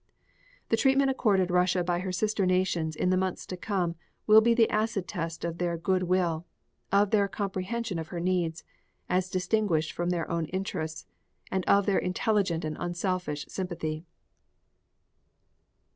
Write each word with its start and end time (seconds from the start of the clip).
The 0.69 0.77
treatment 0.77 1.11
accorded 1.11 1.51
Russia 1.51 1.83
by 1.83 1.99
her 1.99 2.11
sister 2.11 2.47
nations 2.47 2.95
in 2.95 3.11
the 3.11 3.17
months 3.17 3.45
to 3.45 3.55
come 3.55 3.93
will 4.25 4.41
be 4.41 4.55
the 4.55 4.67
acid 4.71 5.07
test 5.07 5.45
of 5.45 5.59
their 5.59 5.77
good 5.77 6.01
will, 6.01 6.47
of 6.91 7.11
their 7.11 7.27
comprehension 7.27 7.99
of 7.99 8.07
her 8.07 8.19
needs, 8.19 8.63
as 9.09 9.29
distinguished 9.29 9.91
from 9.91 10.09
their 10.09 10.27
own 10.27 10.45
interests, 10.47 11.05
and 11.51 11.63
of 11.65 11.85
their 11.85 11.99
intelligent 11.99 12.65
and 12.65 12.77
unselfish 12.79 13.45
sympathy. 13.47 14.03